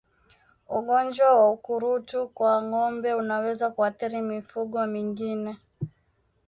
[0.77, 5.57] Ugonjwa wa ukurutu kwa ngombe unaweza kuathiri mifugo mingine